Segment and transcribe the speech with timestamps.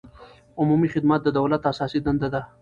[0.59, 2.41] عمومي خدمت د دولت اساسي دنده ده.